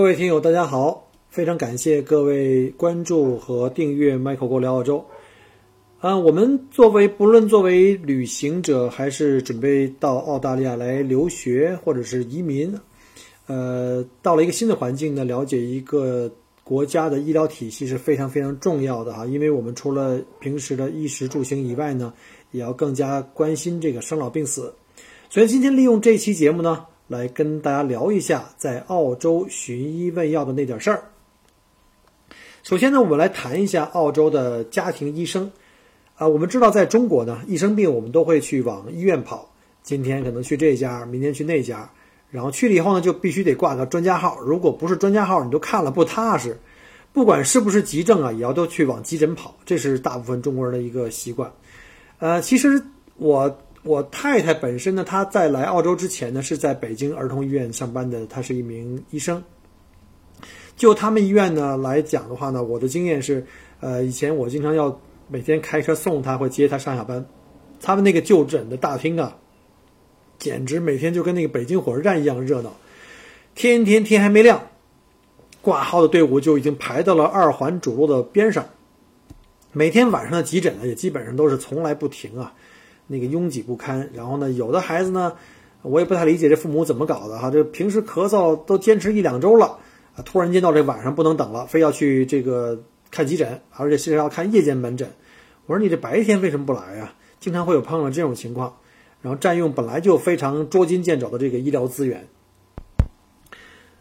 [0.00, 1.10] 各位听友，大家好！
[1.28, 5.04] 非常感谢各位关注和订阅 Michael 过聊澳洲。
[5.98, 12.74] 啊，我们作为不论作为旅行者，还是准备到澳大利亚来留学或者是移民，
[13.46, 16.32] 呃，到了一个新的环境呢，了解一个
[16.64, 19.26] 国家的医疗体系是非常非常重要的哈。
[19.26, 22.10] 因为我们除了平时的衣食住行以外呢，
[22.52, 24.72] 也要更加关心这个生老病死。
[25.28, 26.86] 所以今天利用这期节目呢。
[27.10, 31.02] 来跟大家聊一下在澳洲寻医问药的那点事儿。
[32.62, 35.50] 首先呢，我们来谈一下澳洲的家庭医生。
[36.14, 39.50] 啊，我们知道在中国呢，一生病我们都会去往医院跑，
[39.82, 41.90] 今天可能去这家，明天去那家，
[42.30, 44.38] 然后去了以后呢，就必须得挂个专家号。
[44.38, 46.56] 如果不是专家号，你都看了不踏实。
[47.12, 51.52] 不管是不是急症啊，也要都去往急诊跑，这是大部分中国人的一个习惯。
[52.20, 52.80] 呃，其实
[53.16, 53.58] 我。
[53.82, 59.42] 我太太本身呢，她在来澳洲之前呢，是在北京儿童医院上班的，她是一名医生。
[60.76, 63.44] 就他们医院呢来讲的话呢，我的经验是，
[63.80, 64.98] 呃，以前我经常要
[65.28, 67.24] 每天开车送她或接她上下班，
[67.80, 69.36] 他们那个就诊的大厅啊，
[70.38, 72.74] 简直每天就跟那个北京火车站一样热闹，
[73.54, 74.62] 天天天还没亮，
[75.62, 78.66] 挂号的队伍就已经排到了二环主路的边上，
[79.72, 82.52] 每天晚上的急诊呢也基本上都是从来不停啊。
[83.12, 85.32] 那个拥挤不堪，然后呢，有的孩子呢，
[85.82, 89.76] 我也不太理解这父母怎么搞的哈，这平时咳嗽都坚持一两周了，
[90.14, 95.10] 啊，突然间到这晚上不能等了，非要去这个看急诊，而且是要看夜间门诊。
[95.66, 97.12] 我说你这白天为什么不来呀？
[97.40, 98.76] 经常会有碰到这种情况，
[99.22, 102.28] 然后占用本来就非常捉襟见肘的这个医疗资源。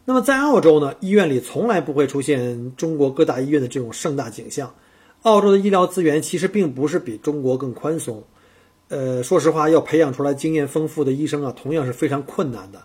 [0.06, 4.76] 那么在澳洲呢，医院里从来不会出现中国各大医院的这种盛大景象。
[5.24, 8.24] 澳洲的医疗资源其实并不是比中国更宽松。
[8.90, 12.82] 呃，说实话，要培养出来经验丰富的医生啊，同样是非常困难的。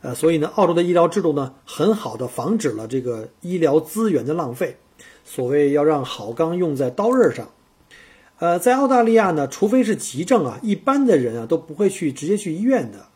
[0.00, 4.76] 呃，所以呢，澳洲的医疗制度呢，很好的防止了这个医疗资源的浪费。
[5.24, 7.50] 所谓要让好钢用在刀刃上。
[8.38, 13.06] 呃，在澳大利亚呢，除非是急症啊，一般的人啊都不会去直接去医院的。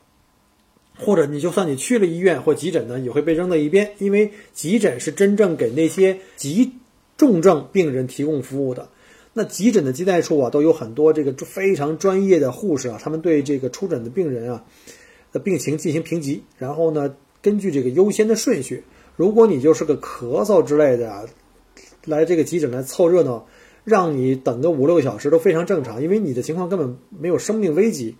[0.99, 6.73] 或者你就算你去了医院或急诊呢，也会被扔到一边，因为急诊是真正给那些急
[7.17, 8.89] 重症病人提供服务的。
[9.39, 14.65] 那急诊的接待处啊，都有很多这个非常专业的护士啊，他们对这个出诊的病人啊
[15.31, 18.83] 的病情进行评级，然后呢，根据这个优先的顺序，
[19.15, 21.25] 如果你就是个咳嗽之类的啊，
[22.07, 23.47] 来这个急诊来凑热闹，
[23.85, 28.17] 让你等个五六个小时都非常正常，因为你的情况根本没有生命危机。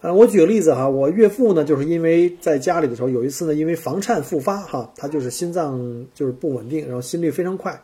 [0.00, 7.78] 呃，我举个例子哈，我岳父呢，就是因为在家里的时候有一次呢，因为房颤复发哈，他就是心脏就是不稳定，然后心率非常快，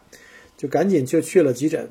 [0.57, 1.87] 就赶紧就去了急诊。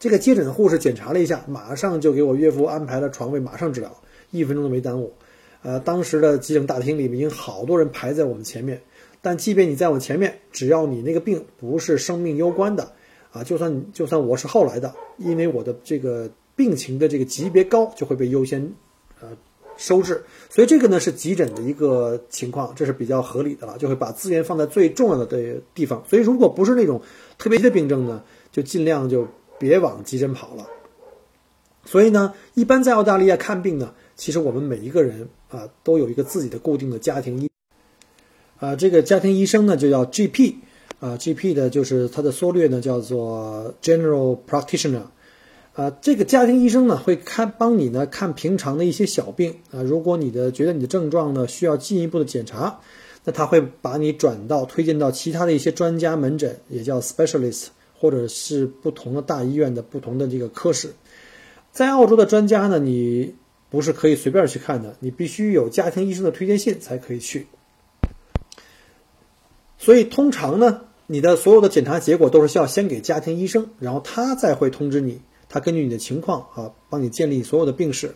[0.00, 3.94] 这个接诊护士检查了一下，马上就给我岳父安排了床位，马上治疗，
[4.30, 5.12] 一分钟都没耽误。
[5.62, 8.80] 呃，当时的急诊大厅里面已经好多人排在我们前面，
[9.20, 12.92] 但即便你在我前面，只要你那个病不是生命攸关的，
[13.30, 18.72] 啊，就算就算我是后来的，因为我的这个病情的这个级别高，就会被优先
[19.20, 19.28] 呃
[19.76, 20.22] 收治。
[20.48, 26.02] 所以这个呢是急诊的一个情况，这是比较合理的了，就会把资源放在最重要的的地方。
[26.08, 27.02] 所以如果不是那种
[27.36, 29.28] 特别急的病症呢，就尽量就。
[29.60, 30.66] 别往急诊跑了。
[31.84, 37.48] 所以呢，一般在澳大利亚看病呢，其实我们每一个人啊，都有一个自己的固定的家庭医
[38.58, 40.54] 啊，这个家庭医生呢就叫 GP
[41.00, 45.04] 啊，GP 的就是它的缩略呢叫做 General Practitioner
[45.74, 52.78] 啊，这个家庭医生呢会看帮你呢看平常的一些小病啊，如果你的觉得你的症状呢需要进一步的检查，
[53.24, 57.68] 那他会把你转到推荐到其他的一些专家门诊，也叫 Specialist。
[58.00, 60.94] 或者是不同的大医院的不同的这个科室，
[61.70, 63.34] 在澳洲的专家呢，你
[63.68, 67.46] 不是可以随便去看的，你必须有家庭医生的推荐信才可以去。
[69.76, 75.20] 所以通常呢，你的所有的检查结果都是需要先给家庭医生，然后他再会通知你，
[75.50, 78.14] 他根据你的情况啊，帮你建立所有的病史。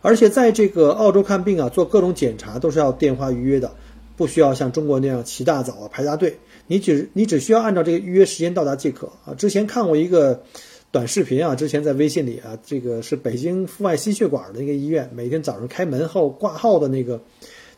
[0.00, 3.74] 而且在这个澳洲看病啊，做各种检查都是要电话预约的，
[4.16, 6.38] 不需要像中国那样起大早啊排大队。
[6.66, 9.34] 你只你只需要按照这个预约时间到达即可啊！
[9.34, 10.42] 之前看过一个
[10.90, 17.20] 短视频啊，之前在微信里啊，这个是北京阜外心血管的一个医院，每天早上开门后挂号的那个，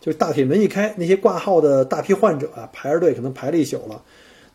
[0.00, 4.02] 就是大铁门一开，那些挂号的大批患者啊，排着队可能排了一宿了，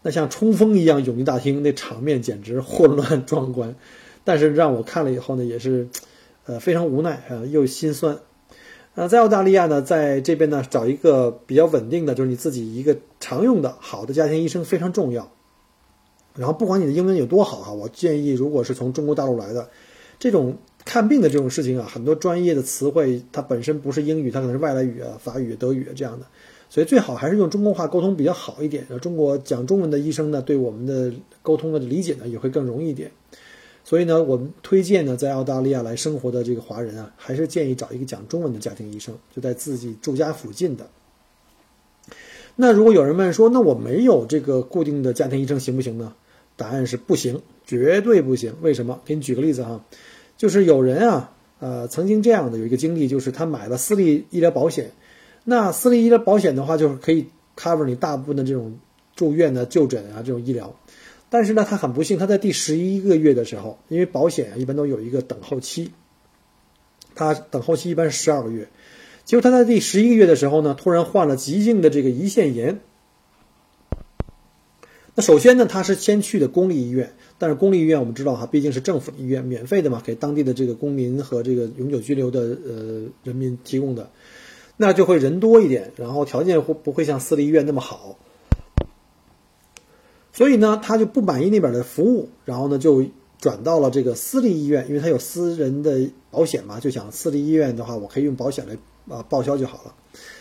[0.02, 3.76] 那像冲锋一样涌进大厅，那场面简直混乱壮观。
[4.24, 5.88] 但是让我看了以后呢，也是，
[6.46, 8.20] 呃，非常无奈啊，又心酸。
[8.94, 15.32] 呃，在澳大利亚呢，在这边呢，找一个比较稳定的，就是你自己一个常用的好的家庭医生非常重要。
[16.36, 19.70] 然后不管你的英文有多好哈，我建议如果是从中国大陆来的，
[20.20, 26.26] 这种看病的这种事情啊，很多专业的词汇它本身不是英语，它可能是外来语啊，法语、德语这样的，
[26.70, 28.86] 所以最好还是用中国话沟通比较好一点。
[29.00, 33.10] 中国讲中文的医生呢，对我们的沟通的理解呢也会更容易一点。
[33.84, 40.88] 所以呢，我们推荐呢，在澳大利亚来生活的这个华人啊，还是建议找一个讲中文的家庭医生，就在自己住家附近的。
[42.56, 46.14] 那如果有人问说，那我没有这个固定的家庭医生行不行呢？
[46.58, 48.54] 答案是不行，绝对不行。
[48.62, 49.02] 为什么？
[49.04, 49.84] 给你举个例子哈，
[50.38, 54.92] 就是有人啊，呃，曾经这样的有一个经历，就是他买了私立医疗保险，
[55.44, 57.26] 那私立医疗保险的话，就是可以
[57.58, 58.78] cover 你大部分的这种
[59.16, 60.76] 住院的就诊啊这种医疗，
[61.34, 65.92] 但是呢，他很不幸，他在第十一个月的时候，因为保险啊一般都有一个等候期，
[67.16, 68.68] 他等候期一般是十二个月，
[69.24, 72.82] 结果他在第十一个月的时候呢，突然患了急性的这个胰腺炎。
[75.16, 84.12] 那首先呢，他是先去的公立医院，但是公立医院我们知道哈，毕竟是政府医院，免费的嘛，给当地的这个公民和这个永久居留的呃人民提供的，
[84.76, 88.18] 那就会人多一点，然后条件会不会像私立医院那么好？
[90.34, 93.06] 所以呢，他就不满意那边的服务，然后呢就
[93.40, 99.94] 转到了这个私立医院，因为他有私人的保险嘛，就想私立医院的话，我可以用保险来啊报销就好了。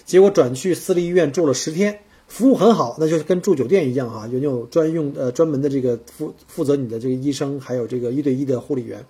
[0.04, 2.00] 结果转去私立医院住了十天。
[2.28, 9.04] 服务很好，那就是跟住酒店一样哈，有有专用呃专门的这个负负责你的这个医生，还有这个一对一的护理员。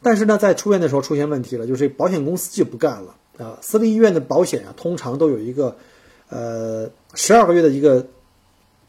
[0.00, 3.58] 但是呢，在出院的时候出现问题了，就是保险公司就不干了啊。
[3.62, 5.76] 私立医院的保险啊，通常都有一个
[6.28, 8.06] 呃十二个月的一个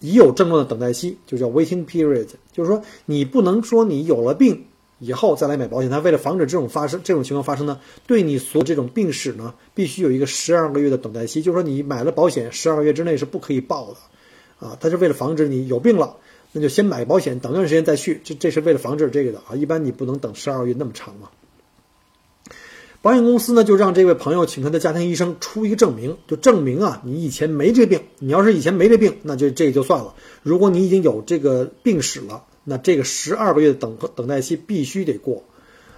[0.02, 4.66] 已有症状的等待期，就叫 waiting period，就是说你不能说你有了病。
[5.04, 16.18] 以后再来买保险，他为了防止这种发生这种情况发生呢，对你所这种病史呢，必须有一个十二个月的等待期，就是说你买了保险，十二个月之内是不可以报的，啊，他是为了防止你有病了，
[16.52, 21.32] 那就先买保险，等段时间再去，这这是为了防止这个的啊，一般你不能等十二个月那么长嘛。
[23.02, 30.14] 保险公司呢就让这位朋友请他的家庭医生出一个证明，就证明啊你以前没这病，你要是以前没这病，那就这个就算了，
[30.44, 32.44] 如果你已经有这个病史了。
[32.64, 35.44] 那这个十二个月的等等待期必须得过，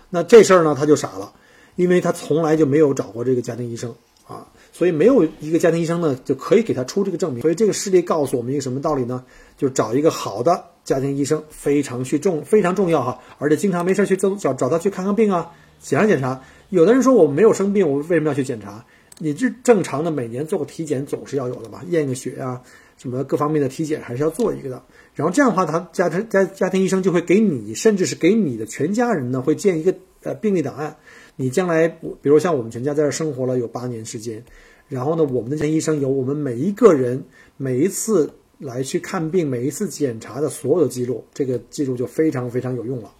[0.10, 1.34] 那这事儿呢他就傻了，
[1.76, 3.94] 因为他从来就没有找过这个家庭医生
[4.26, 7.42] 啊，所以没有一个家庭医生呢就可以给他出这个证明。
[7.42, 9.26] 所以这个事例告诉我们一个什么道理呢？
[9.58, 15.52] 就找一个好的家庭医生非常去重非常重要哈，而且经常没事去找找他去看看病啊，
[15.84, 16.42] 检查检查。
[16.70, 18.84] 有的人说我没有生病，我为什么要去检查？
[19.20, 22.60] 你这正常的每年做个体检总是要有的嘛，验个血啊，
[22.98, 24.84] 什么各方面的体检还是要做一个的。
[25.14, 29.94] 然后这样的话，他家庭家家庭医生就会给你，甚至是给你的全家人呢，会建一个
[30.24, 30.98] 呃病历档案。
[31.36, 34.44] 你将来，比如像我们全家在这生活了有八年时间，
[34.88, 37.24] 然后呢，我们的家医生有我们每一个人
[37.56, 43.12] 每一次来去看病、每一次检查的所有的记录，这个记录就非常非常有用了。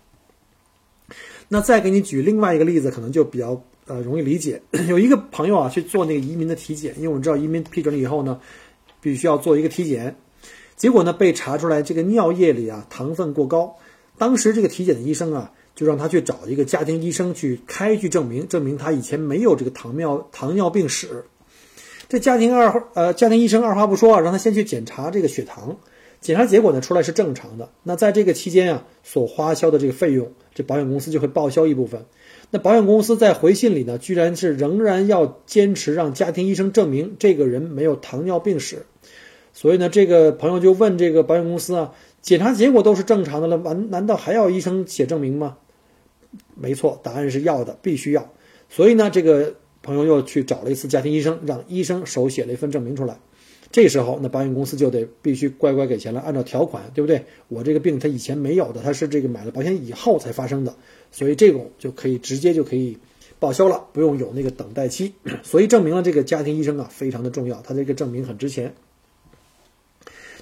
[1.54, 4.60] 那再给你举另外一个例子，可能就比较呃容易理解。
[4.90, 8.40] 有一个朋友啊去做那个移民的体检，因为我们知道移民批准了以后呢，
[9.00, 10.16] 必须要做一个体检。
[10.76, 13.76] 结果呢，被查出来这个尿液里啊糖分过高。
[14.18, 21.24] 当时这个体检的医生啊，就让他去找一个家庭医生去开具证明，证明他以前没有这个糖尿糖尿病史。
[22.10, 25.78] 这家庭二呃家庭医生二话不说啊，让他先去检查这个血糖。
[26.20, 27.70] 检查结果呢出来是正常的。
[27.84, 32.06] 那在这个期间啊，所花销的这个费用，这保险公司就会报销一部分。
[32.52, 38.86] 那保险公司在回信里呢，居然是仍然要坚持让家庭医生证明这个人没有糖尿病史。
[39.54, 45.58] 所以呢，这个朋友就问这个保险公司啊，检查结果都是正常的了，完难道还要医生写证明吗？
[46.56, 48.32] 没错，答案是要的，必须要。
[48.70, 53.20] 所以呢，这个朋友又去找了一次家庭医生，让医生手写了一份证明出来。
[53.74, 57.26] 这时候，那保险公司就得必须乖乖给钱了，按照条款，对不对？
[57.48, 60.76] 我这个病他以前没有的，他是这个买了保险以后才发生的，
[61.12, 62.96] 所以这种就可以直接就可以
[63.40, 65.12] 报销了，不用有那个等待期。
[65.42, 68.76] 所以证明了这个家庭医生啊非常的重要，他这个证明很值钱。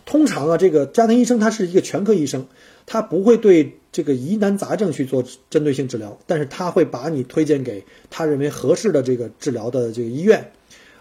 [0.06, 2.46] 通常啊，这个家庭医生他是一个全科医生，
[2.86, 10.52] 他不会对这个疑难杂症去做针对性治疗，但是他会把你推荐给他认为合适的这个治疗的这个医院。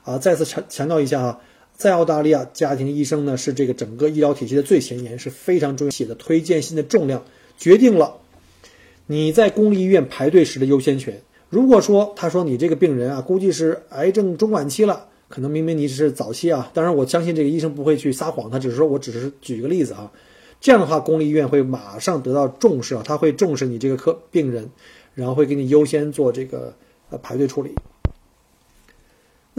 [0.05, 1.41] 啊，再次强强调一下啊，
[1.81, 5.91] 在澳大利亚，家庭医生呢是这个整个医疗体系的最前沿，是非常重要。
[5.91, 7.25] 写的推荐信的重量
[7.57, 8.19] 决定了
[9.07, 11.23] 你在公立医院排队时的优先权。
[11.49, 16.71] 如果说他说你这个病人啊，估计是癌症中晚期了，可能明明你只是早期啊。
[16.75, 20.13] 当然，我相信这个医生不会去撒谎，他只是说我只是举一个例子啊。
[20.61, 24.69] 这样的话，公立医院会马上得到重视啊，他会重视你这个科病人，
[25.15, 26.75] 然后会给你优先做这个
[27.09, 27.75] 呃排队处理。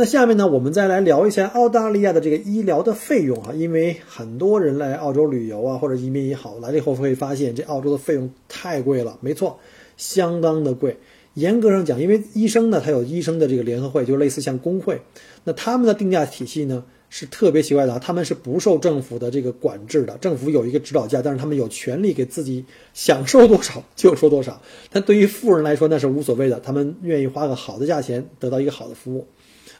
[0.01, 9.59] 那下面呢，我们再来聊一下澳大利亚的这个医疗的费用啊，因为很多人来澳洲旅游啊，或者移民也好，来了以后会发现这澳洲的费用太贵了，没错，
[9.97, 10.97] 相当的贵。
[11.35, 14.99] 严格上讲，因为医生呢，他有医生的这个联合会，就类似像工会，
[15.43, 22.65] 那他们的定价体系呢是特别奇怪的啊，他们是不受政府的这个管制的，政府有一个指导价，但是他们有权利给自己
[22.95, 24.59] 想收多少就收多少。
[24.89, 29.27] 但对于富人来说那是无所谓的，他们愿意花个好的价钱得到一个好的服务。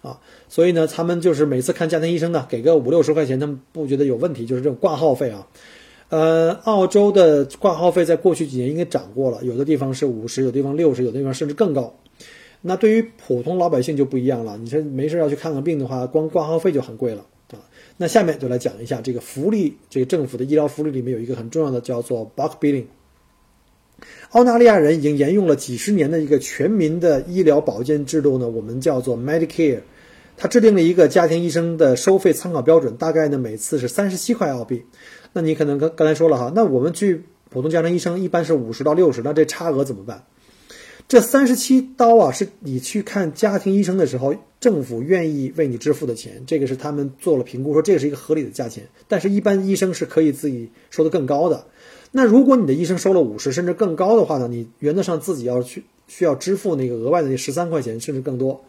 [0.01, 5.47] 啊，所以呢，他们就是每次看家庭医生呢，给个五六十块钱，他们不觉得有问题，就是这种挂号费啊。
[6.09, 11.95] 呃，澳洲的挂号费在过去几年应该涨过了，有的地方是五十，有地方六十，有的地方甚至更高。
[12.61, 17.57] 那对于普通老百姓就不一样了，你说没事要去看看病的话，光挂号费就很贵了啊。
[17.97, 22.85] 那下面就来讲一下这个福利，这个政府的医疗福利里面有一个很重要的叫做 bulk billing。
[24.31, 29.81] 澳大利亚人已经沿用了几十年的一个全民的医疗保健制度呢，我们叫做 Medicare。
[30.37, 34.83] 他制定了一个家庭医生的收费参考标准，大概呢每次是三十七块澳币。
[35.33, 40.23] 那你可能刚刚才说了哈，那我们去普通家庭医生一般是五十到六十，那这差额怎么办？
[41.07, 48.87] 这三十七刀啊，是你去看家庭医生的时候，政府愿意为你支付的钱，这个是他们做了评估，说这是一个合理的价钱。
[49.09, 51.65] 但是，一般医生是可以自己收的更高的。
[52.11, 58.63] 那如果你的医生收了五十甚至更高的话呢，你原则上自己要去需要支付那个额外的那十三块钱甚至更多。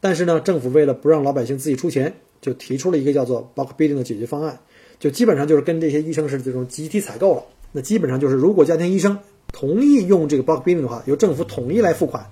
[0.00, 4.58] 但是呢，政府为了不让老百姓自己出钱，就提出了一个叫做 bulk billing 的解决方案，
[4.98, 7.44] 就基本上就是跟这些医生是这种集体采购了。
[7.70, 9.18] 那基本上就是，如果家庭医生
[9.52, 12.26] 同意用这个 bulk billing 的话，由政府统一来付款，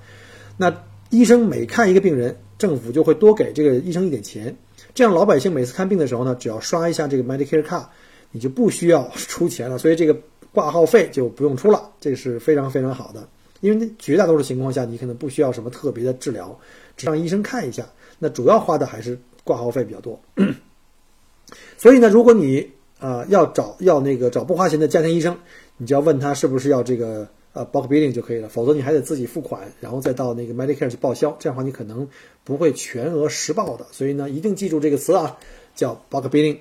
[0.59, 4.55] 那医生每看一个病人，政府就会多给这个医生一点钱。
[4.93, 7.85] 这样老百姓每次看病的时候呢，只要刷一下这个 Medicare card，
[8.33, 9.79] 你就不需要出钱了。
[9.79, 10.17] 所以这个
[10.53, 13.29] 挂号费就不用出了，这是非常非常好的。
[13.61, 16.59] 因为绝大多数情况下，你可能不需要什么特别的治疗。
[16.97, 17.87] 只让医生看一下，
[18.19, 20.21] 那主要花的还是挂号费比较多。
[21.77, 25.37] 所以呢，如果你啊要找要那个找不花钱的家庭医生，
[25.77, 32.09] 你就要问他是不是要这个呃 bulk billing 就可以了，否则你还得自己付款，然后再到那个 Medicare 去报销，这样的话你可能
[32.45, 33.87] 不会全额实报的。
[33.93, 35.39] 所以呢，一定记住这个词啊，
[35.75, 36.59] 叫 bulk billing。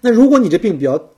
[0.00, 1.10] 那如果你这病比较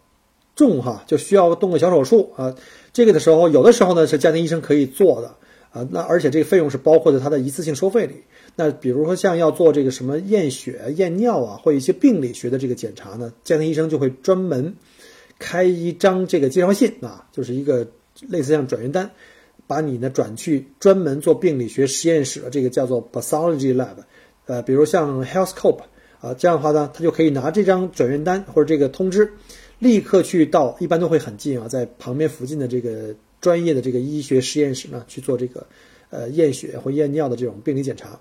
[0.57, 2.57] 重哈，就需要动个小手术啊，
[2.93, 5.37] 这个的时候有的时候呢是家庭医生可以做的。
[5.73, 8.15] 啊，那而且这个费用是包括在他的一次性收费里。
[8.55, 14.75] 那比如说像要做这个什么验血、验尿啊，或一些病理学的这个检查呢，家庭医生就会专门
[15.39, 17.87] 开一张这个介绍信啊，就是一个
[18.27, 19.11] 类似像转运单，
[19.67, 23.97] 把你呢转去专门做病理学实验室的这个叫做 pathology lab。
[24.47, 25.81] 呃，比如像 Healthscope
[26.23, 29.31] 啊，这样的话呢，他就可以拿这张转运单或者这个通知，
[29.79, 33.15] 立刻去到，一般都会很近啊，在旁边附近的这个。
[33.39, 35.65] 专业的这个医学实验室呢，去做这个，
[36.11, 38.19] 呃，验血或验尿的这种病理检查，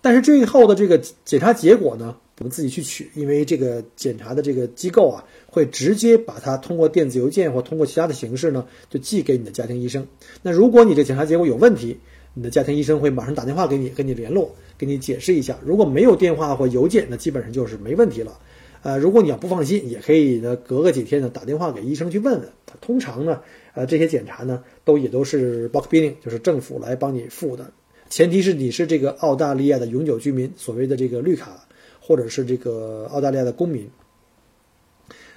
[0.00, 10.06] 但是最后的这个检查结果呢，我们自己去取，因为这个检查的这个机构啊，会直接把它通过电子邮件或通过其他的形式呢，就寄给你的家庭医生。
[10.40, 11.98] 那如果你这检查结果有问题，
[12.32, 15.58] 你的家庭医生会马上打电话给你，跟你联络，给你解释一下。
[15.62, 18.38] 如果没有电话或邮件，那基本上就是没问题了。
[18.84, 22.48] 呃，如果你要不放心，也可以呢，隔个几天呢，打电话给医生去问问。
[22.80, 23.40] 通常呢。
[23.76, 27.72] 呃，这些检查呢，都也都是 Box billing，就是政府来帮你付的，
[28.08, 31.66] 前提是你是这个澳大利亚的永久居民，所谓的这个绿卡，
[31.98, 33.90] 或者是这个澳大利亚的公民。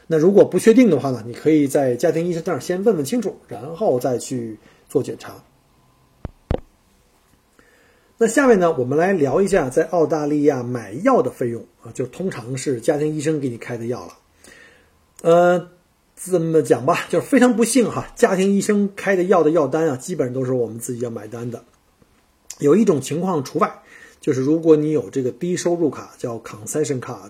[0.05, 5.43] 那如果不确定的话呢，你可以在家庭医生那儿先问问清楚，然后再去做检查。
[8.17, 14.13] 那下面呢，我们来聊一下在澳大利亚买药的费用啊，就通常是家庭医生给你开的药了，
[15.21, 15.69] 呃。
[16.19, 21.63] 这么讲吧，就是非常不幸哈，家庭医生开的药的药单啊，基本上都是我们自己要买单的。
[22.57, 23.71] 有一种情况除外，
[24.19, 27.29] 就是如果你有这个低收入卡，叫 concession card，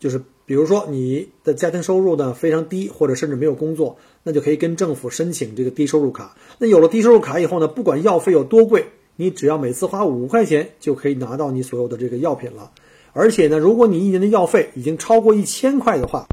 [0.00, 6.36] 就是比如说你的家庭收入呢非常低，或者甚至没有工作，那就可以跟政府申请这个低收入卡。
[6.58, 8.84] 那有了低收入卡以后呢，不管药费有多贵，
[9.16, 12.72] 你只要每次花五块钱就可以拿到你所有的这个药品了。
[13.12, 16.26] 而且呢，如果你一年的药费已经超过一千块的话，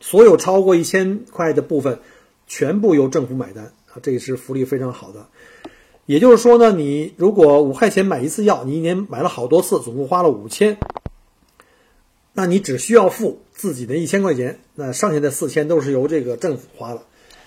[0.00, 2.00] 所有超过一千块的部分，
[2.46, 5.28] 全部由政府买单啊，这也是福利非常好的。
[6.06, 10.78] 也就是说呢，你如果五块钱买一次药，你一年买了好多次，总共花了五千，
[12.32, 17.04] 那你只需要付自己的一千块钱，那剩下的四千都是由这个政府花了。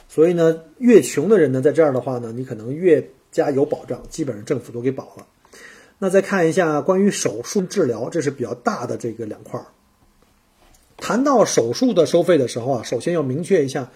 [0.07, 5.27] 所以呢，越穷的人呢，在这儿的话呢，你可能越加有保障，基本上政府都给保了。
[5.99, 9.65] 那再看一下关于手术治疗，这是比较大的这个两块儿。
[10.95, 13.91] 谈到手术的收费的时候啊，首先要明确一下，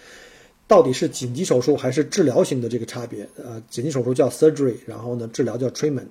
[0.68, 3.30] 到底是紧急手术还是治疗型的这个差别。
[3.38, 6.08] 呃，紧急手术叫 surgery，然后呢，治疗叫 treatment。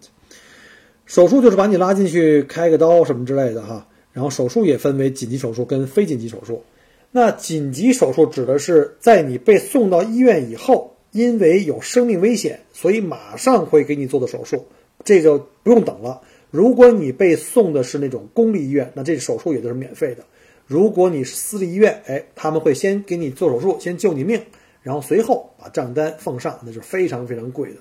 [1.05, 6.65] 手术就是把你拉进去开个刀什么之类的哈，然后手术也分为紧急手术跟非紧急手术。
[7.13, 14.67] 那紧急手术指的是在你被送到医院以后，因为有生命危险，所以马上会给你做的手术，
[15.03, 16.21] 这就不用等了。
[16.51, 20.23] 如果你被送的是那种公立医院，那这手术也都是免费的。
[20.67, 24.41] 如果你是私立医院，哎，他们会先给你做手术，先救你命，
[24.83, 27.77] 然后随后把账单奉上，那是非常非常贵的。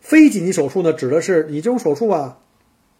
[0.00, 2.38] 非紧急手术呢，指的是你这种手术啊，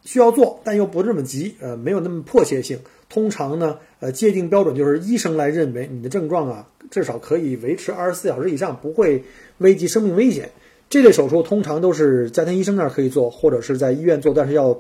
[0.05, 2.79] 需要做，但又不这么急，呃，没有那么迫切性。
[3.09, 9.25] 通常呢，呃，界定标准就是医生来认为你的症状啊，至少可以维持二十四小时以上，不会
[9.59, 10.51] 危及生命危险。
[10.91, 14.75] 这类手术通常都是家庭医生那儿可以做，或者是在医院做，但是要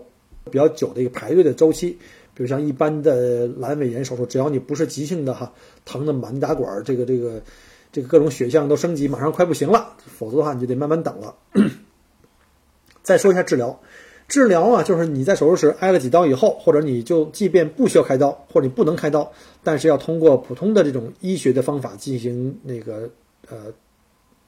[0.51, 1.97] 比较久的一个排队的周期。
[2.35, 5.51] 比如像一般的阑尾炎手术，只要你不是急性的哈，
[5.87, 7.43] 疼的满打管，这个这个
[7.91, 11.35] 这个各种血象都升级，马上快不行了，否则的话你就得慢慢等了。
[13.03, 13.81] 再说一下治疗，
[14.29, 19.31] 治疗啊，就是你在手术室挨了几刀以后，或者你就即便不需要开刀，或者你不能开刀，
[19.63, 23.11] 但是要通过普通的这种医学的方法进行那个
[23.49, 23.73] 呃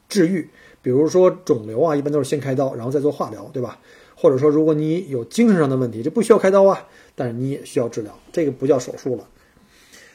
[0.09, 0.49] 治愈，
[0.81, 3.78] 比如说肿瘤啊，一般都是先开刀，然后再做化疗，对吧？
[4.16, 9.28] 或者说，如果你有精神上的问题，这不需要开刀啊，但是你也需要治疗，这个不叫手术了。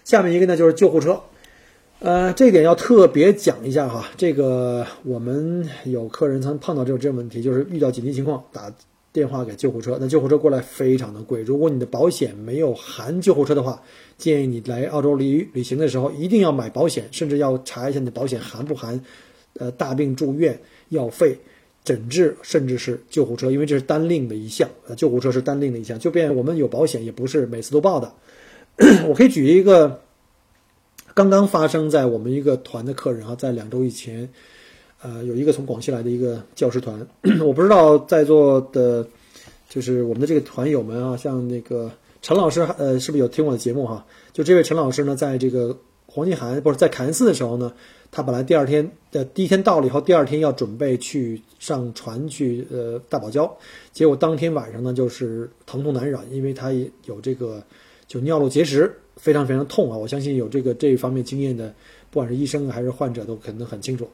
[0.06, 1.22] 下面一个呢，就是救护车，
[2.00, 4.06] 呃，这点要特别讲一下哈。
[4.16, 8.74] 这个我们有客人曾碰到这种这种问题，就是遇到紧急情况打
[9.12, 11.42] 电话给救护车，那救护车过来非常的贵。
[11.42, 13.82] 如果你的保险没有含救护车的话，
[14.18, 19.00] 建议你来澳洲旅旅行的时候一定要买保险，甚至要查一下你的保险含不含
[19.58, 21.38] 呃大病住院药费。
[21.82, 25.98] 诊治甚至是救护车，因为这是单另的一项，呃，救护车是单另的一项。
[25.98, 28.14] 就便我们有保险，也不是每次都报的。
[29.08, 30.02] 我可以举一个
[31.16, 34.30] 刚刚发生在我们一个团的客人啊，在两周以前，
[35.02, 37.08] 呃，有一个从广西来的一个教师团，
[37.46, 39.08] 我不知道在座的，
[39.70, 44.06] 就是我们的这个团友们啊，像那个陈老师，呃，是不是有听我的节目哈？
[44.34, 47.72] 就这位陈老师呢，在这个黄金海岸不是在凯恩斯的时候呢。
[48.12, 53.48] 他本来第二天的第一天到了以后，第二天要准备去上船去呃大堡礁，
[53.92, 57.62] 结果当天晚上呢就是疼痛难忍，因为他也有这个
[58.08, 59.96] 就尿路结石，非常非常痛啊！
[59.96, 61.72] 我相信有这个这一方面经验的，
[62.12, 64.08] 不管是医生还是患者都可能很清楚。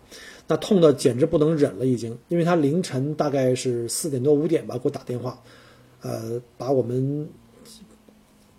[0.47, 5.41] 那痛的简直不能忍了已经，因为他凌晨大概是四点多五点吧给我打电话，
[6.01, 7.27] 呃把我们。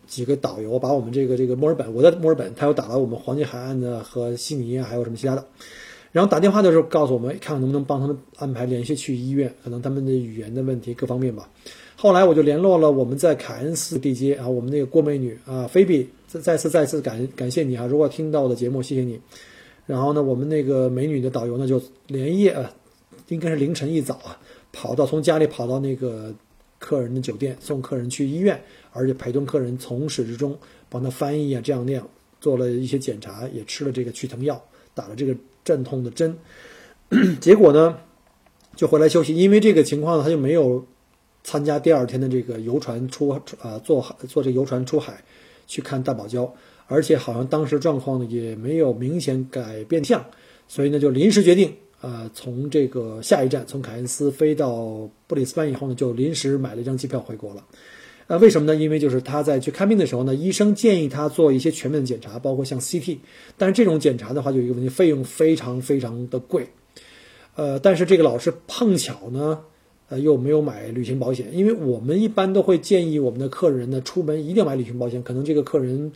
[0.09, 5.45] 几个导游把我们这个这个墨尔本，我在墨尔本，他又打了我们黄金海岸的和悉尼啊，还有什么其他的。
[6.13, 11.51] 然后打电话的时候告诉我们，看看能不能帮他们安排联系去医院，可能他们的语言的问题各方面吧。
[11.97, 16.09] 后来我就联络了我们在凯恩斯地接啊，我们那个郭美女啊，菲比，
[16.41, 17.87] 再次再次感感谢你啊！
[17.87, 19.21] 如果听到我的节目，谢谢你。
[19.87, 22.73] 然后呢，我们那个美女的导游呢，就连夜啊，
[23.29, 24.39] 应该是凌晨一早啊，
[24.73, 26.35] 跑到从家里跑到那个。
[26.79, 30.57] 客人的酒店送客人去医院，而且陪同客人从始至终
[30.91, 32.07] 帮他翻译啊，这样那样
[32.39, 36.37] 做了一些检查，也吃了这个去疼药，打了这个镇痛的针。
[37.41, 37.97] 结果呢，
[38.77, 39.35] 就回来休息。
[39.35, 40.87] 因为这个情况呢，他就没有
[41.43, 45.25] 参加第二天的这个游船出啊，坐坐这游船出海
[45.67, 46.51] 去看大堡礁，
[46.87, 50.25] 而且好像当时状况呢也没有明显改变相，
[50.69, 51.73] 所以呢就临时决定。
[52.03, 57.65] 呃，从这个下一站从凯恩斯飞到布里斯班以后呢，就临时买了一张机票回国了。
[58.27, 58.79] 呃，为什么呢？
[58.79, 63.19] 因为就是他在去看病的时候呢，医生建议他做一些全面的检查，包括像 CT。
[63.57, 66.69] 但是这种检查的话，就有一个问题，费用非常非常的贵。
[67.55, 69.61] 呃，但是这个老师碰巧呢，
[70.09, 75.23] 呃，又没有买旅行保险，因为我们一般都会建议我们的客人呢，出门一定要买旅行保险。
[75.23, 76.13] 可能这个客人。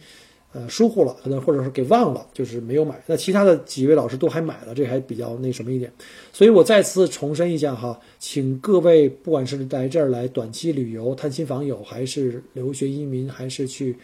[0.52, 3.00] 呃，疏忽了，可能或者是给忘了，就是没有买。
[3.06, 5.92] 那其他的几位老师都还买了，这还比较那什么一点。
[6.32, 13.94] 所以我再次重申一下哈，请各位不管是来这儿来短期旅游、探亲访友，还是留学移民，还是去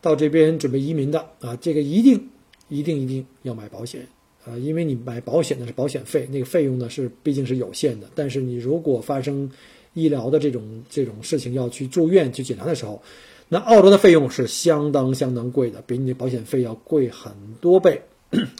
[0.00, 2.30] 到这边准备移民的啊，这个一定、
[2.70, 4.06] 一定、一定要买保险
[4.46, 8.06] 啊，因为你买保险的是保险费，那个费用呢是毕竟是有限的。
[8.14, 9.50] 但是你如果发生
[9.94, 13.02] 医疗的这种这种事情，要去住院去检查的时候，
[13.48, 18.02] 那澳洲的费用是相当相当贵的，比你的保险费要贵很多倍。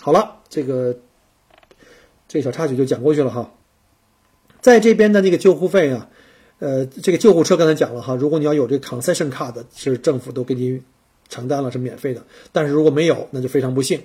[0.00, 0.96] 好了，这个
[2.28, 3.52] 这小插曲就讲过去了哈。
[4.60, 6.08] 在这边的那个救护费啊，
[6.60, 10.80] 呃，这个救护车刚才讲了哈，如果你要有这个 concession card，是政府都给你
[11.28, 12.24] 承担了，是免费的。
[12.52, 14.00] 但是如果没有，那就非常不幸。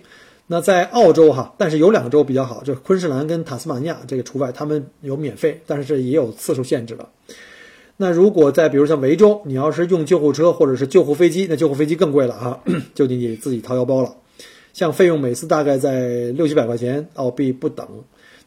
[0.51, 7.07] 那在澳洲哈，但是有两个州比较好，就昆士兰跟塔斯马尼亚这个除外，他们有免费，但是这也有次数限制的。
[7.97, 12.63] 那如果在比如像维州，你要是用救护车或者是救护飞机，那救护飞机更贵了哈，
[12.95, 14.12] 就得你自己掏腰包了。
[14.73, 17.88] 像费用每次大概在六七百块钱澳币不等。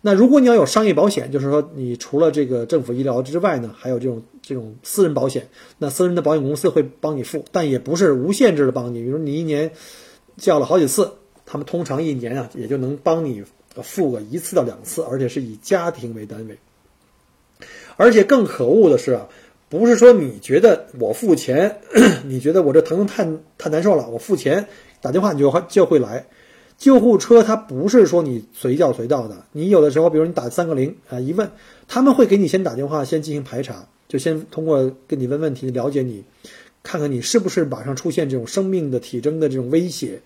[0.01, 5.47] 那如果你要有商业保险，就是说你除了这个政府医疗之外呢，还有这种这种私人保险，
[5.79, 9.71] 那私人的保险公司会帮你付，但也不是无限制的帮你，比如你一年
[10.37, 11.13] 叫了好几次。
[11.45, 13.43] 他们通常一年啊，也就能帮你
[13.83, 16.59] 付个一次到两次，而且是以家庭为单位。
[17.97, 19.29] 而且更可恶的是啊，
[19.69, 21.79] 不是说你觉得我付钱，
[22.25, 23.29] 你觉得我这疼痛太
[23.59, 24.67] 太难受了，我付钱
[25.01, 26.27] 打电话你就就会来。
[26.79, 31.49] 救护车它不是说你随叫随到的，你有的时候，比如你打三个零啊，一问
[31.87, 36.25] 他们会给你先打电话，先进行排查，就先通过跟你问问题，了解你，
[36.83, 40.21] 看看你是不是马上出现这种生命的体征的这种威胁。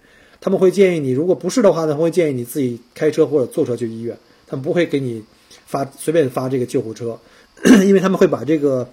[0.47, 4.17] 他们会建议你，如果不是的话呢，会建议你自己开车或者坐车去医院。
[4.47, 5.21] 他们不会给你
[5.67, 7.19] 发随便发这个救护车，
[7.85, 8.89] 因为他们会把这个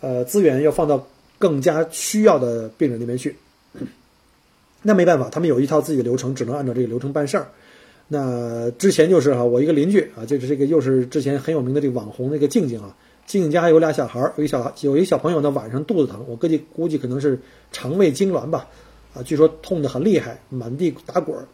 [0.00, 3.36] 呃资源要放到更加需要的病人那边去。
[4.80, 7.48] 那没办法，他们有一套自己的流程，只能按照这个流程办事儿。
[8.08, 12.96] 那之前就是哈，我一个邻居啊，就是这个又是之前很有名的这个网红那个静静啊，
[13.26, 17.38] 静静家有俩小孩儿，有一小有一小朋友呢，晚上肚子疼，我估计估计可能是
[17.72, 18.66] 肠胃痉挛吧。
[19.14, 21.48] 啊，据说痛得很厉害，满地打滚儿，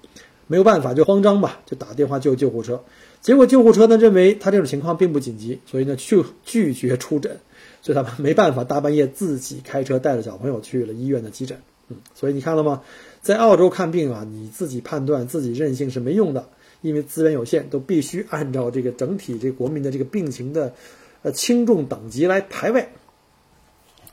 [0.46, 2.82] 没有办法就慌张吧，就打电话叫救护车。
[3.20, 7.38] 结果救护车呢认为他这种情况并不紧急，所以呢就拒绝出诊，
[7.80, 11.58] 所以他们没办法大半夜自己开车带着小朋友去了医院的急诊。
[11.88, 12.82] 嗯，所以你看了吗？
[13.22, 16.48] 在澳洲看病啊，你自己判断自己任性是没用的，
[16.82, 20.74] 因为资源有限，都必须按照这个整体这国民的这个病情的
[21.22, 22.88] 呃轻重等级来排位。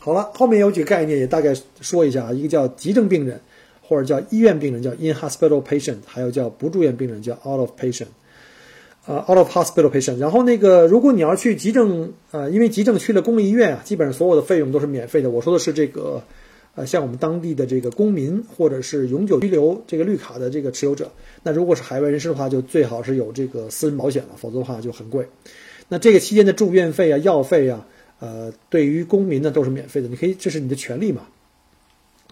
[0.03, 3.39] 好了，后面有几个概念也大概说一下啊，一个叫急症病人，
[3.83, 8.07] 或者叫医院病人，叫 in hospital patient，还有叫不住院病人，叫 out of patient，
[9.05, 10.17] 啊，out of hospital patient。
[10.17, 15.29] 然后那个，如果你要去急症，呃，因为急症去了公立医院啊，基本上所有的费用都是免费的。
[15.29, 16.23] 我说的是这个，
[16.73, 21.11] 呃，像我们当地的这个公民或者是永久居留这个绿卡的这个持有者，
[21.43, 25.27] 那如果是海外人士的话，就最好是有这个私人保险了，否则的话就很贵。
[25.89, 27.85] 那这个期间的住院费啊、药费啊。
[28.21, 31.23] 呃，对于公民呢都是免费的，你可以，这是你的权利嘛。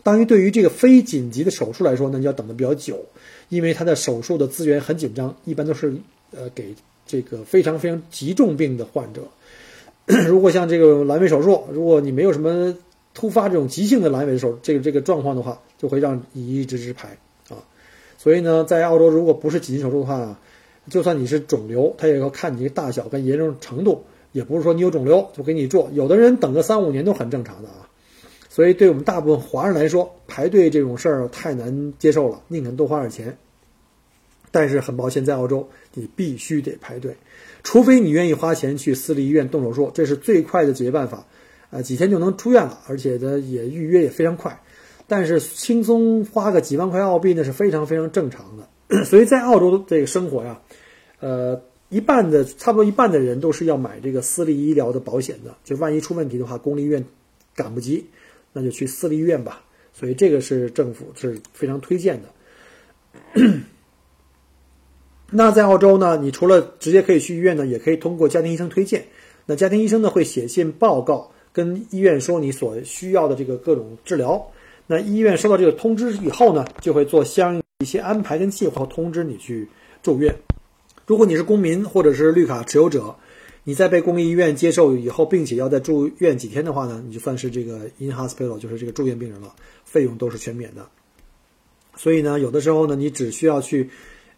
[0.04, 3.04] 当于对于这个非紧急的手术来说呢，你要等的比较久，
[3.50, 5.94] 因为他的手术的资源很紧张，一般都是
[6.32, 6.76] 呃给
[7.08, 9.24] 这个非常非常急重病的患者。
[10.28, 12.78] 如果像这个阑尾手术，如果你没有什么
[13.16, 17.18] 突发这种急性的阑尾手这个这个状况的话，就会让你一直直排
[17.50, 17.58] 啊。
[18.18, 20.40] 所以呢，在澳洲，如果不是紧急手术的话，
[20.90, 24.04] 就算你是肿瘤，他也要看你的大小跟严重程度。
[24.32, 27.88] 也不是说你有肿瘤就给你做，有的人等个三五年都很正常的啊。
[28.50, 33.38] 所以对我们大部分华人来说，排队这种事儿太难接受了，宁肯多花点钱。
[34.52, 37.16] 但是很抱歉，在澳洲你必须得排队，
[37.64, 41.28] 除非你愿意花钱去私立医院动手术，这是最快的解决办法，
[41.70, 44.60] 啊，几天就能出院了，而且呢也预约也非常快。
[45.08, 49.06] 但是轻松花个几万块澳币那是非常非常正常的。
[49.06, 50.60] 所以在澳洲这个生活呀，
[51.20, 51.62] 呃。
[51.90, 57.04] 一半的差不多一半的人都是要买这个私立医疗的保险的，就万一出问题的话，公立医院
[57.56, 58.06] 赶不及，
[58.54, 59.64] 那就去私立医院吧。
[59.92, 62.30] 所以这个是政府是非常推荐的。
[65.32, 69.06] 那在澳洲呢，你除了直接可以去医院呢，也可以通过家庭医生推荐。
[69.46, 74.52] 那家庭医生呢会写信报告，跟医院说你所需要的这个各种治疗。
[74.88, 79.68] 那医院收到这个通知以后呢，就会做相应一些安排跟计划，通知你去
[80.02, 80.36] 住院。
[81.10, 83.16] 如果你是公民或者是绿卡持有者，
[83.64, 90.88] 你在被公立医院接受以后，并且要在住院几天的话呢，你就算是这个 in hospital，就是这个住院病人了，费用都是全免的。
[91.96, 93.90] 所以呢，有的时候呢，你只需要去，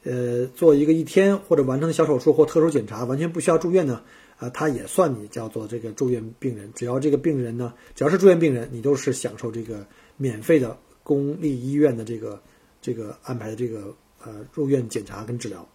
[0.04, 4.02] 呃，做一个一天或者完成小手术或特殊检查，完全不需要住院呢，
[4.38, 6.72] 啊，他也算你叫做这个住院病人。
[6.74, 12.42] 只要这个病人呢，只要是住院病人，你都是享受这个免费的公立医院的这个
[12.82, 15.68] 这个安排的这个呃入院检查跟治疗。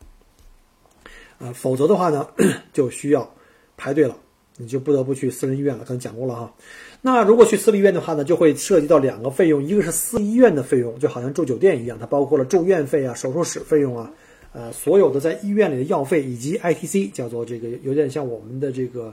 [1.38, 2.27] 啊，否则的话呢，
[2.72, 3.31] 就需要
[3.77, 4.16] 排队了，
[4.57, 5.85] 你就不得不去私人医院了。
[5.87, 6.55] 刚才讲过了哈。
[7.03, 14.11] 那如果去私立医院的话呢，就会涉及到两个费用，一个是私医院的费用，就好像住酒店一样，它包括了住院费啊、手术室费用啊，
[14.53, 19.12] 呃，所有的在医院里的药费以及 ITC，叫做这个有点像我们的这个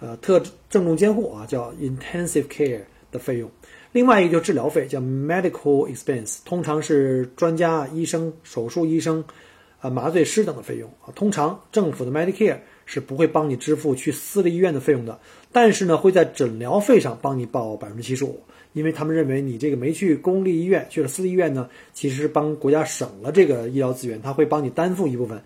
[0.00, 2.80] 呃特郑重监护啊，叫 intensive care
[3.12, 3.48] 的费用。
[3.92, 9.24] 另外一个就治疗费，叫 medical expense，通常是专家、医生、手术医生。
[9.82, 15.18] 啊，麻醉师等的费用啊，通常政府的 Medicare 是不会帮你支付去私立医院的费用的，
[15.50, 18.40] 但是呢，会在诊疗费上帮你报百分之七十五，
[18.74, 25.42] 因为他们认为你这个没去公立医院，去了私立医院呢，其实是帮国家省了这个医疗资源，他会帮你担负一部分，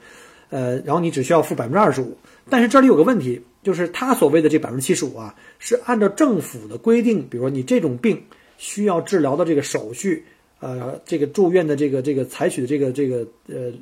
[0.51, 2.14] 呃，然后你只需要付百分之二十五。
[2.51, 8.22] 但是这里有个问题，就是他所谓的这百分之七十五啊，是按照政府的规定，比如说你这种病
[8.59, 10.25] 需要治疗的这个手续，
[10.61, 13.72] 呃，这个住院的这个这个采取的这个这个呃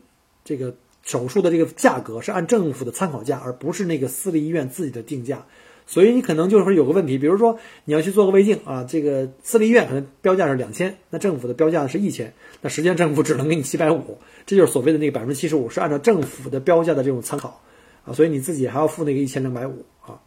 [0.44, 5.44] 这个手术的这个价格是按政府的参考价，而不是那个私立医院自己的定价。
[5.87, 17.61] 所以你可能就是会有个问题，比如说你要去做个胃镜啊，这个私立医院可能标价是两千，那政府的标价是一千，那实际上政府只能给你七百五，这就是所谓的那个百分之七十五是按照政府的标价的这种参考
[18.07, 20.18] 啊，所以你自己还要付那个一千两百五啊，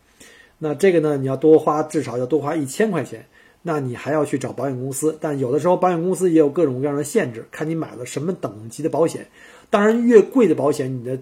[0.59, 3.25] 那这个呢你要多花至少要多花一千块钱，
[3.63, 9.25] 那你还要去找保险公司，但有的时候保险公司也有各种各样的限制，看你买了什么等级的保险，
[9.69, 11.19] 当然越贵的保险你的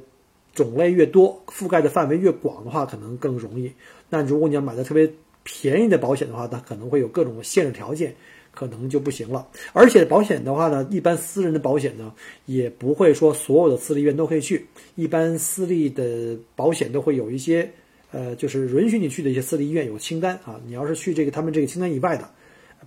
[0.53, 3.71] 种类越多，覆盖的范围越广的话，可能更容易。
[4.10, 5.12] 那如果你要买的特别
[5.43, 8.15] 便宜的保险的话，它可能会有各种限制条件，
[8.53, 9.47] 可能就不行了。
[9.73, 12.13] 而且保险的话呢，一般私人的保险呢，
[12.45, 14.65] 也不会说所有的私立医院都可以去。
[14.95, 17.69] 一般私立的保险都会有一些，
[18.12, 20.60] 呃，就是允许你去的一些私立医院有清单啊。
[20.65, 22.29] 你要是去这个他们这个清单以外的，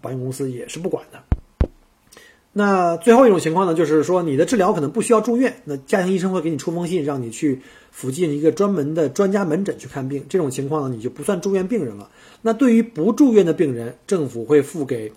[0.00, 1.37] 保险公司也是不管的。
[2.52, 7.60] 那最后一种情况呢，就是说你的治疗可能不需要住院，那家庭医生会给你出封信，让你去
[7.92, 10.24] 附近一个专门的专家门诊去看病。
[10.28, 12.10] 这种情况呢，你就不算住院病人了。
[12.42, 15.12] 那对于不住院的病人，政府会付给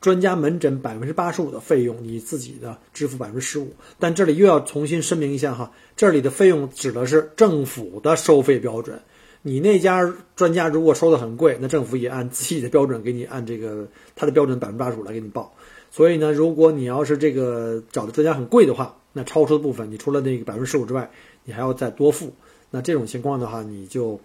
[0.00, 3.68] 专家门诊百分之八十五的费用，你自己的支付百分之十五。
[3.98, 8.98] 但这里又要重新声明一下哈，这里的费用指的是政府的收费标准。
[9.42, 13.86] 你那家专家如果收的很贵，那政府也按自己的标准给你按这个
[14.16, 15.52] 他的标准百分之八十五来给你报。
[15.90, 21.10] 所以呢，如果你要是这个找的专家很贵的话，那超出的部分，你除了那个百分之十五之外，
[21.44, 22.32] 你还要再多付。
[22.70, 24.20] 那这种情况的话，你就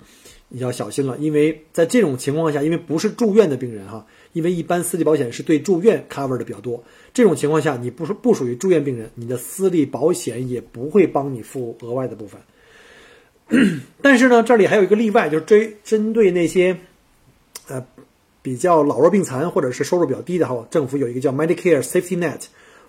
[0.50, 6.84] 你要小心了，因为在这种情况下，因为不是住院的病人哈，因为一般私立保险是对住院 cover 的比较多。
[7.14, 12.42] 这种情况下，你不是不属于住院病人，你的私立保险也不会帮你付额外的部分。
[14.02, 16.78] 但是呢，这里还有一个例外，就是针针对那些。
[18.44, 22.42] 比较老弱病残或者是收入比较低的哈，政府有一个叫 Medicare Safety Net，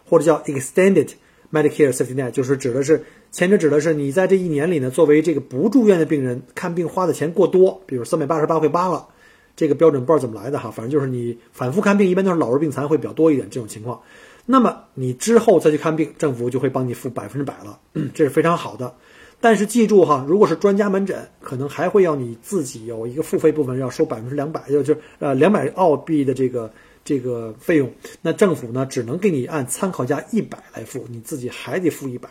[0.05, 1.11] 或者叫 Extended
[1.53, 9.07] Medicare Safety Net，就是指的是前者指的是你在这一年里呢，作为这个不住院的病人，看病花的钱过多，比如三百八十八块八了，
[9.55, 14.03] 这个标准不知道怎么来的哈，反正就是你反复看病，一般都是老弱病残会比较多一点这种情况，
[14.45, 17.79] 那么你之后再去看病，政府就会帮你付百分之百了，
[18.12, 18.93] 这是非常好的。
[19.45, 26.73] 但是记住哈，如果是专家门诊，可能还会要你自己有一个付费部分，要收百分之两百，就就呃两百澳币的这个
[27.05, 27.93] 这个费用。
[28.23, 32.31] 那政府呢，只能给你按参考价一百来付，你自己还得付一百。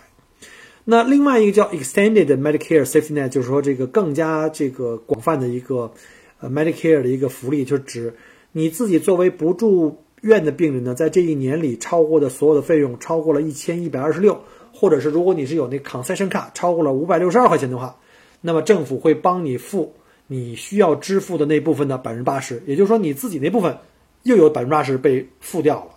[0.86, 5.92] 那另外一个叫 Extended Medicare Safety Net，就是说这个更加这个广泛的一个
[6.40, 8.16] 呃 Medicare 的一个福利，就是指
[8.52, 14.42] 你自己作为不住院的病人呢，在这一年里超过的所有的费用超过了一千一百二十六。
[14.84, 17.96] 或者是如果你是有那 concession 卡超过了五百六十二块钱的话，
[18.42, 19.96] 那么政府会帮你付
[20.28, 23.78] 你需要支付的那部分的百分之八十，也就是说你自己那部分
[24.24, 25.92] 又有百分之八十被付掉了，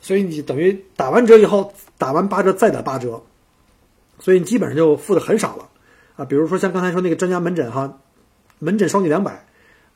[0.00, 3.22] 所以你等于打完折以后打完八折再打八折，
[4.18, 5.68] 所以你基本上就付的很少了
[6.16, 6.24] 啊。
[6.24, 7.98] 比如说像刚才说那个专家门诊哈，
[8.60, 9.44] 门诊收你两百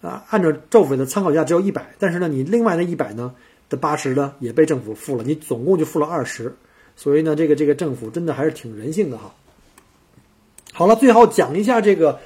[0.02, 3.34] 啊，按照政府的参考价只有一百，但是呢你另外那一百呢
[3.70, 6.54] 的八十呢也被政府付了，你总共就付了二十。
[6.96, 9.34] 所以呢，这个这个政府真的还是挺人性的哈。
[10.72, 12.20] 好了，最后讲一下这个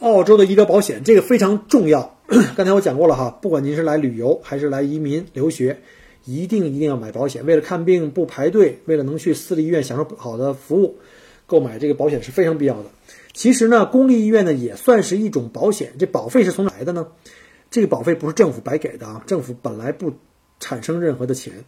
[0.00, 2.18] 澳洲的医疗保险，这个非常重要。
[2.56, 5.80] 刚才我讲过了哈，不管您是来旅游还是来移民留学，
[6.24, 7.46] 一定一定要买保险。
[7.46, 10.98] 为了看病不排队，为了能去私立医院享受好的服务，
[11.46, 12.90] 购买这个保险是非常必要的。
[13.32, 15.92] 其实呢，公立医院呢也算是一种保险。
[15.98, 17.06] 这保费是从哪来的呢？
[17.70, 20.12] 这个保费不是政府白给的啊，政府本来不
[20.58, 21.64] 产生任何的钱。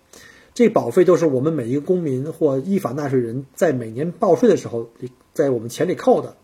[0.58, 4.90] 这保费都是我们每一个公民或依法纳税人在每年报税的时候，
[5.32, 6.34] 在我们钱里扣的，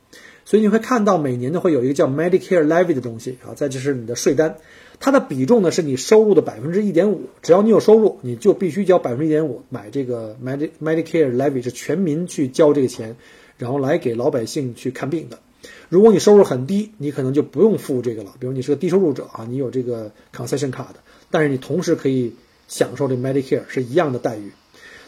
[0.44, 4.59] 所以你会看到每年呢会有一个叫 Medicare Levy 的东西啊，再就是你的税单，
[5.00, 13.16] 它的比重呢是你收入的百分之一点五，只要你有收入，你就必须交百分之一点五买这个 Medicare Levy，是全民去交这个钱，
[13.59, 15.40] 然后来给老百姓去看病的。
[15.88, 20.94] 如果你收入很低，你可能就不用付这个了，比如你是个低收入者啊，你有这个 Concession Card，
[21.33, 22.35] 但是你同时可以。
[22.68, 24.53] 享受这 Medicare 是一样的待遇。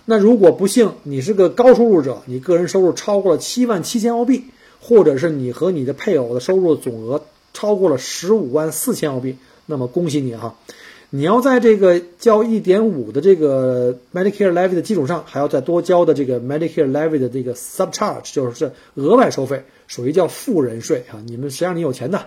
[0.04, 4.44] 那如果不幸你是个高收入者，你个人收入超过了七万七千澳币，
[4.80, 10.56] 或者是你和你的配偶的收入总额超过了十五万四千澳币，那么恭喜你哈！
[11.10, 21.18] 你要在这个交一点五的这个 Medicare Levy 的基础上，还要再多交的这个 Medicare Levy 的这个 subcharge，就是额外收费，属于叫富人税啊！
[21.26, 22.26] 你们谁让你有钱的，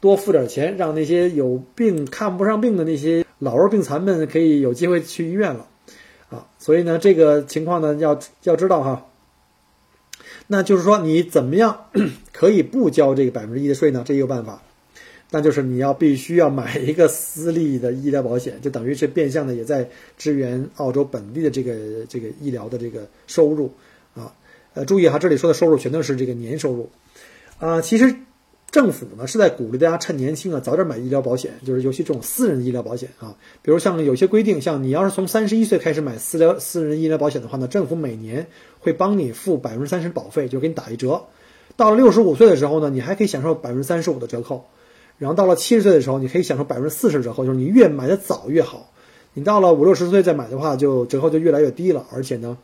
[0.00, 3.24] 多付点钱，让那些有病看不上病的那些。
[3.40, 5.66] 老弱病残们可以有机会去医院了，
[6.28, 9.06] 啊，所以呢，这个情况呢，要要知道哈，
[10.46, 11.86] 那就是说你怎么样
[12.32, 14.04] 可以不交这个百分之一的税呢？
[14.06, 14.62] 这也有办法，
[15.30, 23.72] 那就是你要必须要买一个私立的医疗保险，就等于是变相的也在支援澳洲本地的这个这个医疗的这个收入
[24.14, 24.30] 啊，
[24.74, 26.90] 呃，注意哈，这里说的收入全都是这个年收入，
[27.58, 28.14] 啊，其实。
[28.70, 38.46] 政府呢是在鼓励大家趁年轻啊早点买医疗保险，就是尤其这种私人医疗保险啊，比如像有些规定，像你要是从三十一岁开始买私疗私人医疗保险的话呢，政府每年
[38.78, 41.24] 会帮你付百分之三十保费，就给你打一折。
[41.76, 44.66] 到了六十五岁的时候呢，你还可以享受百分之三十五的折扣。
[45.18, 48.90] 然后到了七十岁的时候，你可以享受百分之四十折扣，就是你越买的早越好。
[49.34, 52.56] 你到了五六十岁再买的话，就折扣就越来越低了，而且呢，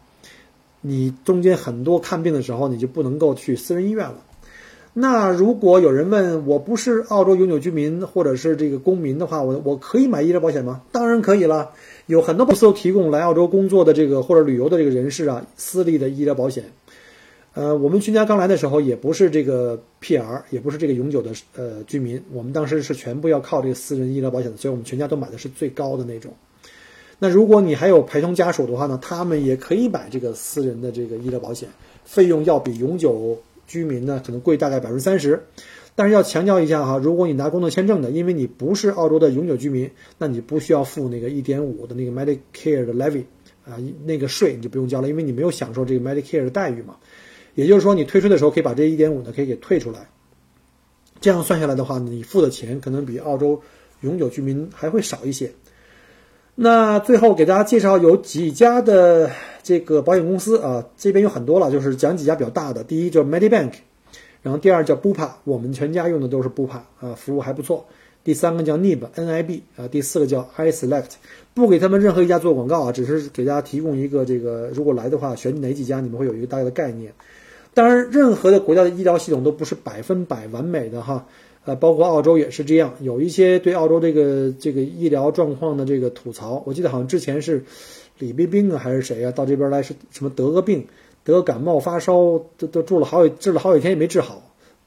[0.81, 4.19] 你中间很多看病的时候，你就不能够去私人医院了。
[4.99, 10.81] 那如果有人问我不是澳洲永久居民或者是这个公民的话，我我可以买医疗保险吗？
[10.91, 11.73] 当然可以了，
[12.07, 16.65] 有很多公司都提供来澳洲工作的这个或者旅游的这个人士啊，私立的医疗保险。
[17.53, 26.33] 呃，我们全家刚来的时候也不是这个 PR，也不是这个永久的呃居民，我们当时是全部要靠这个私人医疗保险的，所以我们全家都买的是最高的那种。
[27.19, 31.69] 那如果你还有陪同家属的话呢，他们也可以买这个私人的这个医疗保险，
[32.07, 33.39] 费用要比永久。
[33.67, 35.43] 居民呢可能贵大概百分之三十，
[35.95, 43.25] 但是要强调一下哈，如果你拿工作签证的，因为你不是澳洲的永久居民，那你不需要付那个一点五的那个 Medicare 的 levy
[43.65, 46.97] 啊，那个税你就不用交了，因为你没有享受这个 Medicare 的待遇嘛。
[47.55, 50.09] 也就是说，你退税的时候可以把这一点五呢可以给退出来，
[51.21, 53.61] 这样算下来的话，你付的钱可能比澳洲
[54.03, 55.51] 永久居民还会少一些。
[56.59, 59.31] 那最后给大家介绍有几家的
[59.63, 62.83] 这个保险公司啊，这边有很多了，就是讲几家比较大的。
[62.83, 63.73] 第一叫 Medibank，
[64.41, 67.85] 然后第二叫 Bupa，我们全家用的都是 Bupa 啊，服务还不错。
[68.25, 71.11] 第三个叫 Nib，N-I-B 啊，第四个叫 iSelect，
[71.53, 77.13] 不给他们任何一家做广告啊，只是给大家提供一个这个，如果来的话选哪几家，你们会有一个大概的概念。
[77.75, 81.27] 当然，任何的国家的医疗系统都不是百分百完美的哈。
[81.67, 86.63] 呃，包括澳洲也是这样，有一些对澳洲这个这个医疗状况的这个吐槽。
[86.65, 87.65] 我记得好像之前是
[88.19, 90.87] 李冰冰啊，还是谁啊，到这边来是什么得个病，
[91.25, 94.43] 得个感冒发烧，都都住了好几治了好几天也没治好。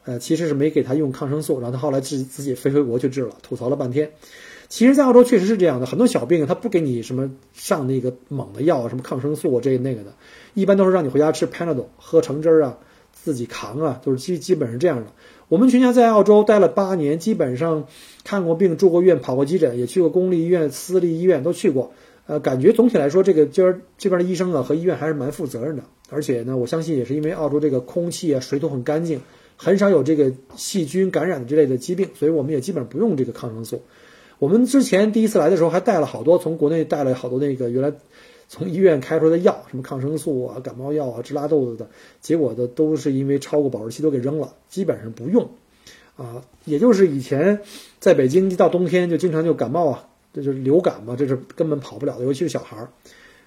[0.06, 4.10] 呃，其实是没给他用抗生素，然后他后来自己自己飞回国去治了，吐槽了半天。
[4.70, 10.14] 其实，在澳洲确实是这样的，很多小病他不给你什么上那个猛的药，什么抗生素啊这那个的，
[10.54, 12.78] 一般都是让你回家吃 Panadol，喝橙汁儿啊，
[13.12, 15.08] 自己扛啊，就是基基本是这样的。
[15.50, 17.88] 我们全家在澳洲待了八年，基本上
[18.24, 21.92] 看过病、住过院、跑过急诊，也去过公立医院、私立医院都去过。
[22.28, 25.82] 呃，感觉总体来说，这个今儿这边的医生啊和医院还是蛮负责任的。
[26.12, 29.22] 而且呢，我相信也是因为澳洲这个空气啊、水土很干净，
[29.58, 33.82] 很少有这个细菌感染之类的疾病，所以我们也基本上不用这个抗生素。
[34.38, 37.92] 我们之前第一次来的时候还带了好多，从国内带了好多那个原来。
[38.50, 41.88] 从医院开出来的药，什么抗生素啊、感冒药啊、治拉肚子的，
[42.20, 45.48] 结果的都是因为超过保质期都给扔了，基本上不用，
[46.18, 47.62] 啊，也就是以前
[48.00, 52.90] 在北京一到冬天就经常就感冒啊，这就是流感嘛，这是根本跑不了的，尤其是小孩儿，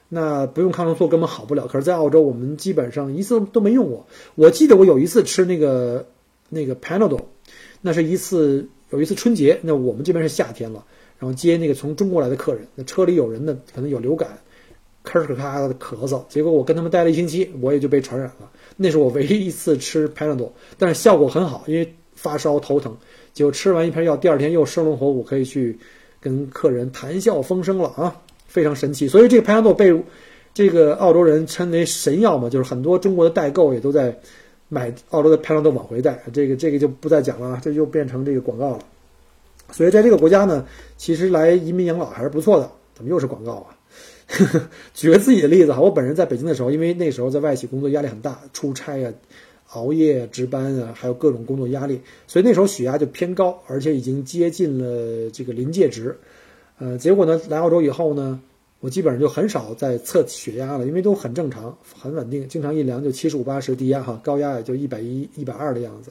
[0.09, 1.67] 那不用抗生素根本好不了。
[1.67, 4.07] 可是，在澳洲我们基本上一次都没用过。
[4.37, 6.07] 我记得我有一次吃那个
[6.49, 7.23] 那个 Panadol，
[7.81, 10.85] 那是一次有一次春节，那我们这边是夏天了，
[11.19, 14.39] 然后接那个从中国来的客人，那车里有人呢，可能有流感。
[15.03, 18.49] 咔哧咔嚓的咳嗽，结果我跟他们待了一星期，我也就被传染了。
[18.77, 22.97] 那是我唯一一次吃潘阳豆但是效果很好，因为发烧头疼，
[23.33, 25.79] 结果吃完一片药，第二天又生龙活虎，可以去
[26.21, 29.09] 跟客人谈笑风生了啊，非常神奇。
[29.09, 29.93] 所以这个潘阳豆被
[30.55, 34.17] 这个澳洲人称为神药嘛，就是很多中国的代购也都在
[34.69, 36.23] 买澳洲的潘阳豆往回带。
[36.33, 38.79] 这个这个就不再讲了啊，这就变成这个广告了。
[39.73, 42.71] 所以在这个国家呢，其实来移民养老还是不错的。
[42.95, 43.75] 怎么又是广告啊？
[44.95, 49.13] 举个自己的例子哈，我本人在北京的时候，因为那时候在外企工作压力很大，出差啊、
[49.73, 56.17] 熬夜值班啊，还有各种工作压力，所以那时候血压就偏高，而且已经接近了这个临界值。
[56.79, 58.41] 呃，结果呢，来澳洲以后呢，
[58.81, 66.11] 我基本上就很少再测血压了，因为都很正常、很稳定，经常一量就七十五八十低压哈，高压也就一百一、一百二的样子，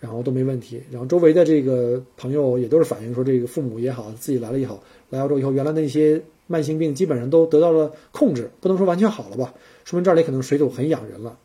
[0.00, 0.82] 然后都没问题。
[0.90, 6.20] 然后周围的这个朋友也都是反映说，这个父母也好，自己来了也好，来澳洲以后，原来那些。
[6.46, 11.38] 慢性病基本上都得到了控制，不能说完全好了吧，说明这里可能水土很养人了。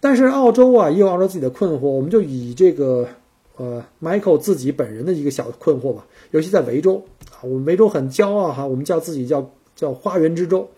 [0.00, 3.08] 但是澳洲啊，也有澳洲自己的困惑，我们就以这个
[3.56, 6.06] 呃，Michael 自己本人的一个小困惑吧。
[6.32, 10.68] 尤其在维州啊，我们维州很骄傲哈，我们叫自己叫叫花园之州，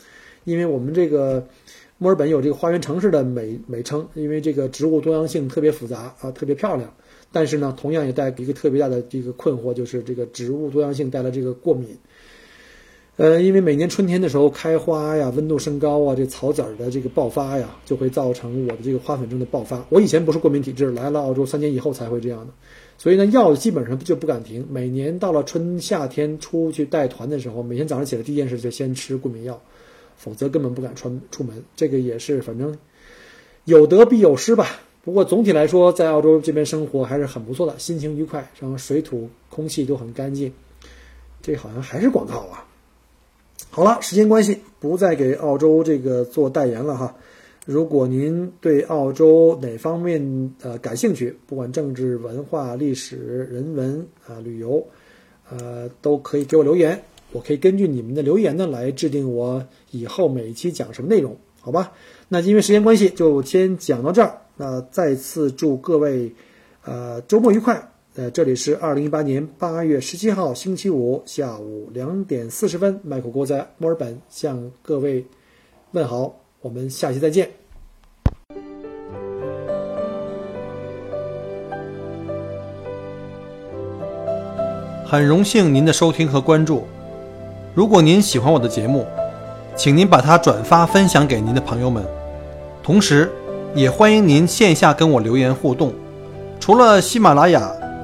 [0.45, 1.45] 因为我们这个
[1.99, 6.93] 墨尔本有这个花园城市的美美称，因为这个植物多样性特别复杂啊，特别漂亮。
[7.33, 11.89] 但是呢，同样也带一个特别大的这个困惑，就是这个植物多样性带来这个过敏。
[13.17, 19.83] 呃，因为每年春天的时候开花呀，温度升高啊，这草籽儿的这个爆发呀，就会造成我的这个花粉症的爆发。
[19.89, 22.53] 我以前不是过敏体质，来了澳洲三年以后才会这样的，
[22.99, 24.67] 所以呢，药基本上就不敢停。
[24.71, 29.59] 每年到了春夏天出去带团的时候，每天早上起来第一件事就先吃过敏药，
[30.19, 31.65] 否则根本不敢穿出门。
[31.75, 32.77] 这个也是反正
[33.65, 34.79] 有得必有失吧。
[35.03, 40.53] 不过总体来说，在澳洲这边生活还是很不错的，心情愉快，然后水土空气都很干净。
[41.41, 42.67] 这好像还是广告啊。
[43.77, 47.15] 好了，时间关系，不再给澳洲这个做代言了哈。
[47.67, 54.83] 如果您对澳洲哪方面呃感兴趣，不管政治、文化、历史、人文啊、旅游，
[55.51, 56.99] 呃，都可以给我留言，
[57.33, 61.93] 我可以根据你们的留言呢来制定我以后每一期讲什么内容，好吧？
[62.29, 64.41] 那因为时间关系，就先讲到这儿。
[64.57, 66.33] 那再次祝各位
[66.83, 67.93] 呃周末愉快。
[68.17, 75.23] 呃，这里是二零一八年八月十七号星期五下午两点四十分，麦克锅在墨尔本向各位
[75.91, 77.51] 问好，我们下期再见。
[85.05, 86.85] 很荣幸您的收听和关注，
[87.75, 89.05] 如果您喜欢我的节目，
[89.77, 92.03] 请您把它转发分享给您的朋友们，
[92.83, 93.31] 同时
[93.75, 95.93] 也欢迎您线下跟我留言互动。
[96.59, 97.71] 除了喜马拉雅。